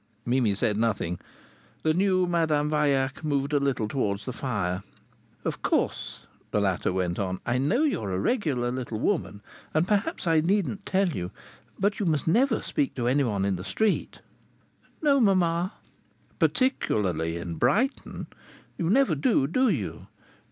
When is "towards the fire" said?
3.87-4.81